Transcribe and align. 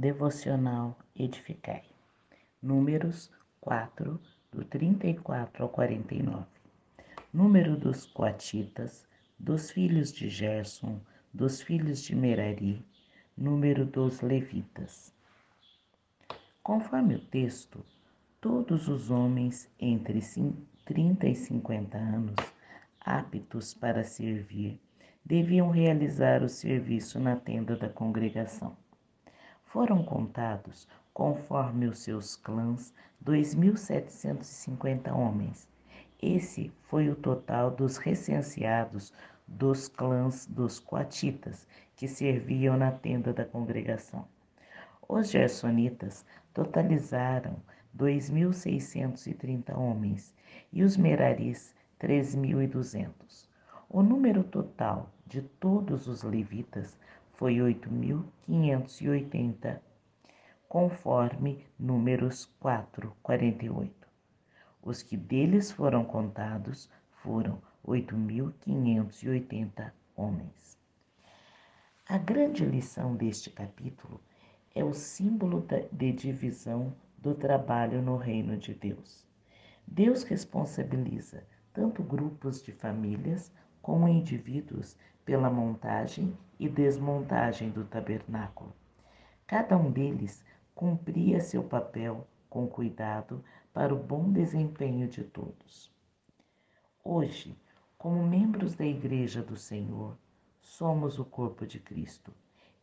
Devocional 0.00 0.96
Edificai. 1.14 1.82
Números 2.62 3.30
4, 3.60 4.18
do 4.50 4.64
34 4.64 5.62
ao 5.62 5.68
49. 5.68 6.46
Número 7.30 7.76
dos 7.76 8.06
coatitas, 8.06 9.06
dos 9.38 9.70
filhos 9.70 10.10
de 10.10 10.30
Gerson, 10.30 10.98
dos 11.34 11.60
filhos 11.60 12.02
de 12.02 12.16
Merari, 12.16 12.82
número 13.36 13.84
dos 13.84 14.22
levitas. 14.22 15.12
Conforme 16.62 17.16
o 17.16 17.20
texto, 17.26 17.84
todos 18.40 18.88
os 18.88 19.10
homens 19.10 19.70
entre 19.78 20.20
30 20.86 21.26
e 21.26 21.34
50 21.34 21.98
anos, 21.98 22.36
aptos 23.02 23.74
para 23.74 24.02
servir, 24.02 24.80
deviam 25.22 25.68
realizar 25.68 26.42
o 26.42 26.48
serviço 26.48 27.20
na 27.20 27.36
tenda 27.36 27.76
da 27.76 27.90
congregação. 27.90 28.74
Foram 29.70 30.02
contados, 30.02 30.86
conforme 31.14 31.86
os 31.86 32.00
seus 32.00 32.34
clãs, 32.34 32.92
2.750 33.24 35.12
homens. 35.14 35.70
Esse 36.20 36.72
foi 36.88 37.08
o 37.08 37.14
total 37.14 37.70
dos 37.70 37.96
recenseados 37.96 39.12
dos 39.46 39.86
clãs 39.86 40.44
dos 40.44 40.80
coatitas 40.80 41.68
que 41.94 42.08
serviam 42.08 42.76
na 42.76 42.90
tenda 42.90 43.32
da 43.32 43.44
congregação. 43.44 44.26
Os 45.08 45.30
gersonitas 45.30 46.26
totalizaram 46.52 47.54
2.630 47.96 49.78
homens 49.78 50.34
e 50.72 50.82
os 50.82 50.96
meraris 50.96 51.76
3.200. 52.00 53.48
O 53.88 54.02
número 54.02 54.42
total 54.42 55.08
de 55.24 55.42
todos 55.42 56.08
os 56.08 56.24
levitas 56.24 56.98
foi 57.40 57.56
8.580, 57.56 59.80
conforme 60.68 61.66
Números 61.78 62.44
4, 62.60 63.16
48. 63.22 64.06
Os 64.82 65.02
que 65.02 65.16
deles 65.16 65.72
foram 65.72 66.04
contados 66.04 66.90
foram 67.22 67.62
8.580 67.88 69.90
homens. 70.14 70.78
A 72.06 72.18
grande 72.18 72.66
lição 72.66 73.16
deste 73.16 73.48
capítulo 73.48 74.20
é 74.74 74.84
o 74.84 74.92
símbolo 74.92 75.66
de 75.90 76.12
divisão 76.12 76.94
do 77.16 77.34
trabalho 77.34 78.02
no 78.02 78.18
reino 78.18 78.58
de 78.58 78.74
Deus. 78.74 79.26
Deus 79.86 80.24
responsabiliza 80.24 81.42
tanto 81.72 82.02
grupos 82.02 82.62
de 82.62 82.72
famílias 82.72 83.50
como 83.82 84.08
indivíduos 84.08 84.96
pela 85.24 85.50
montagem 85.50 86.36
e 86.58 86.68
desmontagem 86.68 87.70
do 87.70 87.84
tabernáculo. 87.84 88.74
Cada 89.46 89.76
um 89.76 89.90
deles 89.90 90.44
cumpria 90.74 91.40
seu 91.40 91.62
papel 91.62 92.26
com 92.48 92.66
cuidado 92.66 93.44
para 93.72 93.94
o 93.94 93.98
bom 93.98 94.30
desempenho 94.30 95.08
de 95.08 95.24
todos. 95.24 95.90
Hoje, 97.04 97.56
como 97.96 98.26
membros 98.26 98.74
da 98.74 98.84
Igreja 98.84 99.42
do 99.42 99.56
Senhor, 99.56 100.16
somos 100.60 101.18
o 101.18 101.24
corpo 101.24 101.66
de 101.66 101.78
Cristo 101.78 102.32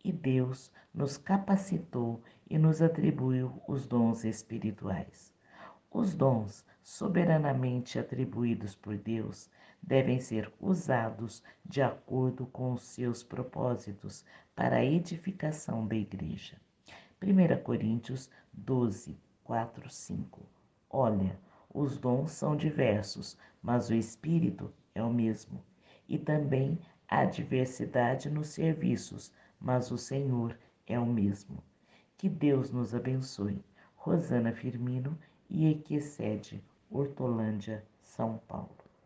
e 0.03 0.11
Deus 0.11 0.71
nos 0.93 1.17
capacitou 1.17 2.21
e 2.49 2.57
nos 2.57 2.81
atribuiu 2.81 3.61
os 3.67 3.85
dons 3.85 4.23
espirituais. 4.23 5.33
Os 5.91 6.13
dons 6.13 6.65
soberanamente 6.89 7.99
atribuídos 7.99 8.73
por 8.73 8.97
Deus 8.97 9.49
devem 9.81 10.21
ser 10.21 10.49
usados 10.57 11.43
de 11.65 11.81
acordo 11.81 12.45
com 12.45 12.71
os 12.71 12.81
seus 12.81 13.21
propósitos 13.21 14.23
para 14.55 14.77
a 14.77 14.85
edificação 14.85 15.85
da 15.85 15.97
igreja. 15.97 16.55
1 17.21 17.61
Coríntios 17.61 18.31
12, 18.53 19.17
4, 19.43 19.89
5. 19.89 20.41
Olha, 20.89 21.37
os 21.73 21.97
dons 21.97 22.31
são 22.31 22.55
diversos, 22.55 23.37
mas 23.61 23.89
o 23.89 23.93
Espírito 23.93 24.73
é 24.95 25.03
o 25.03 25.13
mesmo. 25.13 25.61
E 26.07 26.17
também 26.17 26.79
há 27.05 27.25
diversidade 27.25 28.29
nos 28.29 28.47
serviços, 28.47 29.33
mas 29.59 29.91
o 29.91 29.97
Senhor 29.97 30.57
é 30.87 30.97
o 30.97 31.05
mesmo. 31.05 31.61
Que 32.17 32.29
Deus 32.29 32.71
nos 32.71 32.95
abençoe. 32.95 33.61
Rosana 33.93 34.53
Firmino 34.53 35.19
e 35.49 35.67
Equicede, 35.67 36.63
Hortolândia, 36.89 37.85
São 38.01 38.37
Paulo. 38.47 38.86